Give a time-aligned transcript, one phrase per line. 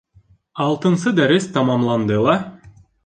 [0.67, 2.39] Алтынсы дәрес тамамланды ла.